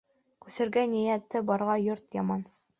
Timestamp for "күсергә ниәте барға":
0.45-1.79